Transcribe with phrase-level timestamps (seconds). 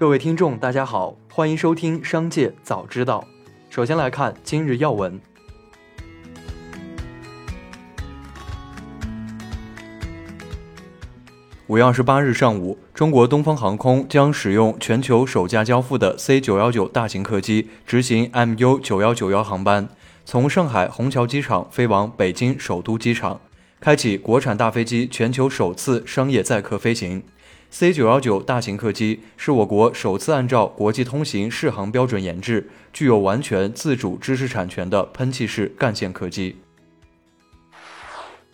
[0.00, 3.22] 各位听众，大家好，欢迎收听《商界早知道》。
[3.68, 5.20] 首先来看今日要闻。
[11.66, 19.86] 五月二十八日上午，中国东方航空将使用全球首架交付的 C 九幺九大型客机执行 MU 九幺九幺航班，
[20.24, 23.38] 从上海虹桥机场飞往北京首都机场，
[23.80, 27.22] 开启国产大飞机全球首次商业载客飞行。
[27.70, 36.56] C 九幺九大型客机是我国首次按照国际通行适航标准研制、具有完全自主知识产权的喷气式干线客机。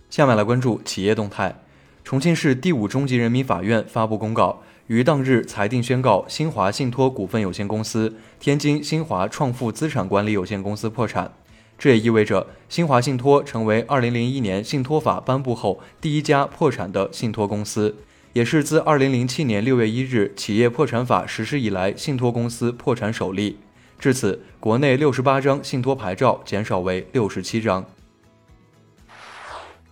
[0.09, 1.57] 下面来关注企业动态。
[2.05, 11.33] 重庆市第五中级人民法院发布公告，于当日裁定宣告新华信托股份有限公司、天津新华创富资产管理有限公司破产。
[11.79, 17.97] 这也意味着新华信托成为2001年信托法颁布后第一家破产的信托公司，
[18.33, 23.59] 也是自2007年6月1日企业破产法实施以来信托公司破产首例。
[23.99, 27.85] 至此，国内68张信托牌照减少为67张。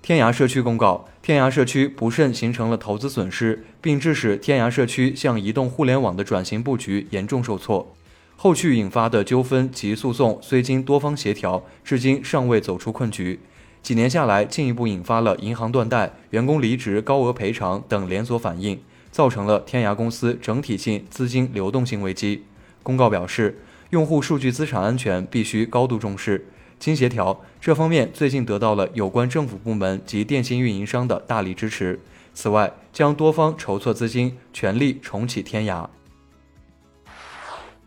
[0.03, 1.09] 天涯社区公告。
[1.23, 7.97] 天涯社区不慎形成了投资损失，并致使天涯社区向移动互联网的转型布局严重受挫。
[8.37, 13.41] 后续引发的纠纷及诉讼虽经多方协调，至今尚未走出困局。
[13.83, 22.45] 几年下来，进一步引发了银行断贷、员工离职、高额赔偿等连锁反应，造成了天涯公司整体性资金流动性危机。
[22.83, 26.47] 公告表示，用户数据资产安全必须高度重视。
[26.79, 32.01] 经协调，这方面最近得到了有关政府部门及电信运营商的大力支持。
[32.35, 35.87] 此外，将多方筹措资金，全力重启天涯。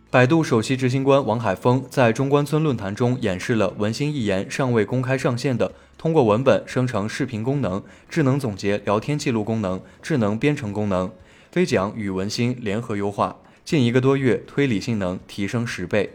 [0.10, 11.12] 百度首席执行官王海峰在中关村论坛中演示了文心一言尚未公开上线的通过文本生成视频功能、智能总结聊天记录功能、智能编程功能，
[11.52, 13.36] 飞桨与文心联合优化，
[13.66, 16.12] 近一个多月推理性能提升十倍。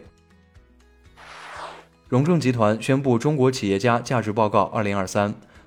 [2.09, 5.05] 荣正集团宣布《中国企业家价值报告2023》。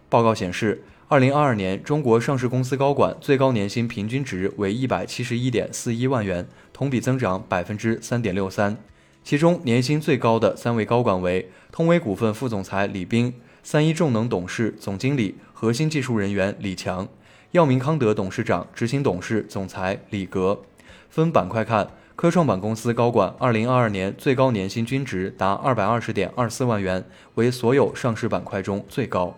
[0.08, 8.76] 报告显示，2022年中国上市公司高管最高年薪平均值为171.41万元，同比增长3.63%。
[9.22, 17.08] 其中，年薪最高的三位高管为通威股份副总裁李斌、三一重能董事总经理、核心技术人员李强、
[17.52, 20.62] 药明康德董事长、执行董事总裁李格。
[21.10, 21.88] 分板块看。
[22.16, 29.36] 科创板公司高管2022年最高年薪均值达220.24万元，为所有上市板块中最高。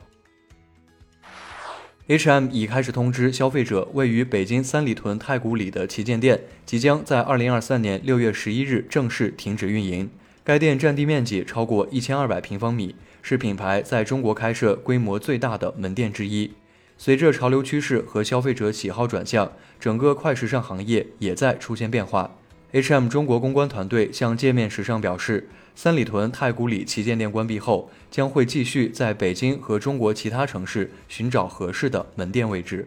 [2.08, 10.08] H&M 已开始通知消费者，位于北京三里屯太古里的旗舰店即将在2023年6月11日正式停止运营。
[10.42, 16.52] 该店占地面积超过1200平方米，是品牌在中国开设规模最大的门店之一。
[16.96, 22.38] 随着潮流趋势和消费者喜好转向，整个快时尚行业也在出现变化。
[22.70, 32.86] H&M 中国公关团队向界面时尚表示，三里屯太古里旗舰店关闭后，将会继续在北京和中国其他城市寻找合适的门店位置。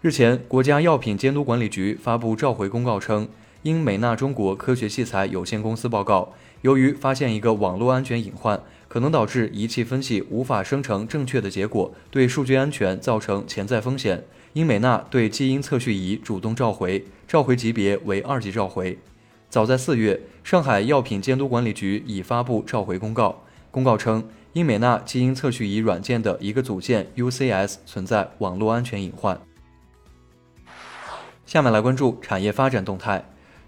[0.00, 3.28] 日前，国家药品监督管理局发布召回公告称，
[3.64, 14.22] 英美纳中国科学器材有限公司报告，由于发现一个网络安全隐患，可能导致仪器分析无法生成正确的结果，对数据安全造成潜在风险。
[14.52, 18.98] 英美纳对基因测序仪主动召回，召回级别为二级召回。
[19.48, 23.44] 早在四月，上海药品监督管理局已发布召回公告。
[23.70, 29.40] 公告称，英美纳基因测序仪软件的一个组件 UCS 存在网络安全隐患。
[31.46, 33.24] 下面来关注产业发展动态。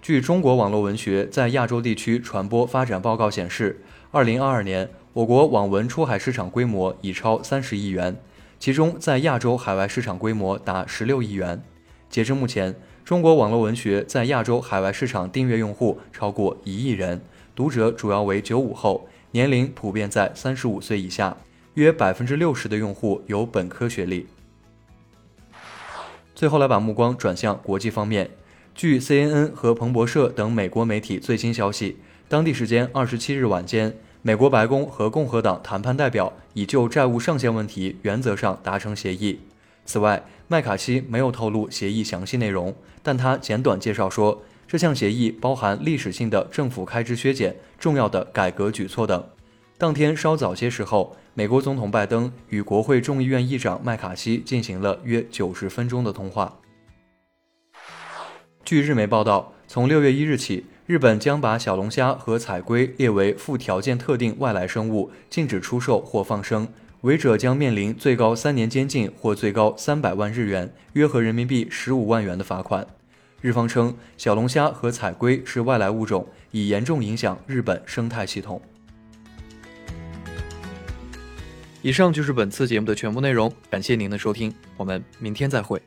[0.06, 8.16] 据中国网络文学在亚洲地区传播发展报告显示，二零二二年我国网文出海市场规模已超三十亿元。
[8.60, 11.60] 其中，在亚洲海外市场规模达十六亿元。
[12.08, 17.20] 截至目前，中国网络文学在亚洲海外市场订阅用户超过一亿人，
[17.56, 21.36] 读者主要为九五后，年龄普遍在三十五岁以下，
[21.74, 24.28] 约百分之六十的用户有本科学历。
[26.36, 28.30] 最后来把目光转向国际方面，
[28.76, 31.96] 据 CNN 和彭博社等美国媒体最新消息，
[32.28, 33.96] 当地时间二十七日晚间。
[34.20, 39.40] 美国白宫和共和党谈判代表已就债务上限问题原则上达成协议。
[39.86, 49.24] 此外，麦卡锡没有透露协议详细内容，但他简短介绍说，这项协议包含历史性的政府开支削减、重要的改革举措等。
[49.78, 56.58] 当天稍早些时候，美国总统拜登与国会众议院议长麦卡锡进行了约九十分钟的通话。
[58.66, 60.66] 据日媒报道，从六月一日起。
[60.86, 66.66] 日本将把小龙虾和彩龟列为附条件特定外来生物，禁止出售或放生，
[67.02, 72.84] 违者将面临最高三年监禁或最高三百万日元（约合人民币十五万元）的罚款。
[73.40, 78.60] 日方称，小龙虾和彩龟是外来物种，已严重影响日本生态系统。
[81.82, 85.80] 以上就是本次节目的全部内容，感谢您的收听，我们明天再会。